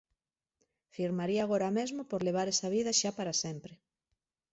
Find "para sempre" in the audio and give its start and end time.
3.19-3.73